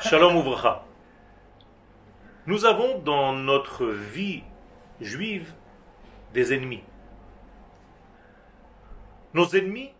[0.00, 0.82] Shalom Ouvracha.
[2.46, 4.42] Nous avons dans notre vie
[4.98, 5.52] juive
[6.32, 6.82] des ennemis.
[9.34, 9.92] Nos ennemis,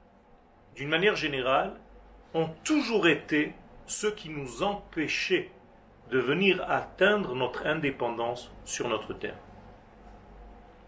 [0.74, 1.78] d'une manière générale,
[2.32, 3.52] ont toujours été
[3.84, 5.50] ceux qui nous empêchaient
[6.10, 9.38] de venir atteindre notre indépendance sur notre terre.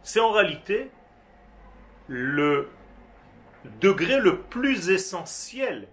[0.02, 0.90] C'est en réalité
[2.06, 2.70] le
[3.78, 5.86] degré le plus essentiel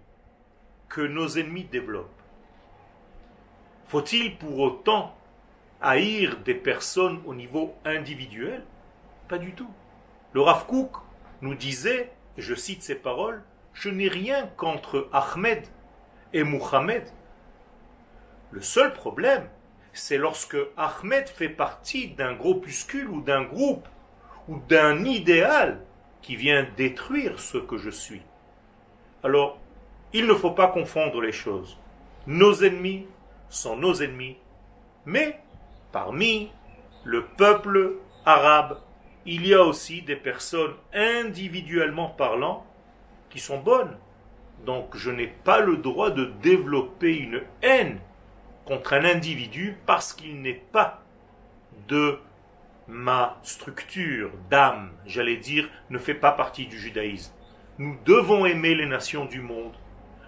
[0.88, 2.23] que nos ennemis développent.
[3.94, 5.14] Faut-il pour autant
[5.80, 8.64] haïr des personnes au niveau individuel?
[9.28, 9.70] Pas du tout.
[10.32, 10.66] Le Rav
[11.42, 15.64] nous disait, je cite ses paroles, je n'ai rien contre Ahmed
[16.32, 17.04] et Muhammad.
[18.50, 19.48] Le seul problème,
[19.92, 23.86] c'est lorsque Ahmed fait partie d'un groupuscule ou d'un groupe
[24.48, 25.78] ou d'un idéal
[26.20, 28.22] qui vient détruire ce que je suis.
[29.22, 29.56] Alors,
[30.12, 31.78] il ne faut pas confondre les choses.
[32.26, 33.06] Nos ennemis
[33.54, 34.36] sont nos ennemis,
[35.06, 35.40] mais
[35.92, 36.50] parmi
[37.04, 38.80] le peuple arabe,
[39.26, 42.66] il y a aussi des personnes individuellement parlant
[43.30, 43.96] qui sont bonnes.
[44.64, 47.98] Donc je n'ai pas le droit de développer une haine
[48.64, 51.02] contre un individu parce qu'il n'est pas
[51.88, 52.18] de
[52.86, 57.32] ma structure d'âme, j'allais dire, ne fait pas partie du judaïsme.
[57.78, 59.72] Nous devons aimer les nations du monde.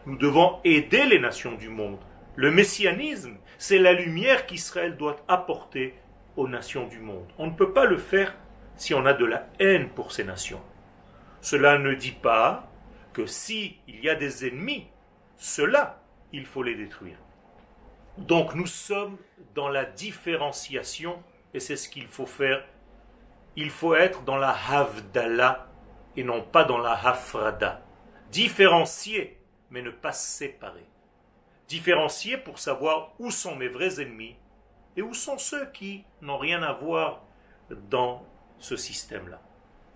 [0.06, 1.98] Nous devons aider les nations du monde.
[2.36, 5.94] Le messianisme, c'est la lumière qu'Israël doit apporter
[6.36, 7.26] aux nations du monde.
[7.38, 8.36] On ne peut pas le faire
[8.76, 10.60] si on a de la haine pour ces nations.
[11.40, 12.70] Cela ne dit pas
[13.14, 14.86] que si y a des ennemis,
[15.38, 17.16] cela, il faut les détruire.
[18.18, 19.16] Donc nous sommes
[19.54, 21.22] dans la différenciation
[21.54, 22.62] et c'est ce qu'il faut faire.
[23.56, 25.68] Il faut être dans la havdala
[26.18, 27.80] et non pas dans la hafrada.
[28.30, 29.38] Différencier,
[29.70, 30.84] mais ne pas séparer.
[31.68, 34.36] Différencier pour savoir où sont mes vrais ennemis
[34.96, 37.22] et où sont ceux qui n'ont rien à voir
[37.90, 38.24] dans
[38.58, 39.40] ce système-là.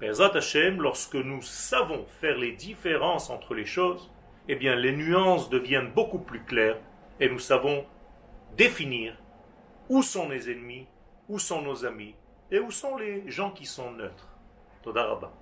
[0.00, 4.10] Bezat Hashem, lorsque nous savons faire les différences entre les choses,
[4.48, 6.78] eh bien les nuances deviennent beaucoup plus claires
[7.20, 7.84] et nous savons
[8.56, 9.16] définir
[9.88, 10.86] où sont les ennemis
[11.30, 12.16] où sont nos amis
[12.50, 14.28] et où sont les gens qui sont neutres.
[14.82, 15.32] Todarabah.